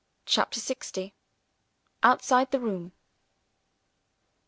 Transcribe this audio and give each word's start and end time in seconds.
CHAPTER 0.25 0.59
LX. 0.59 1.11
OUTSIDE 2.01 2.49
THE 2.49 2.59
ROOM. 2.59 2.91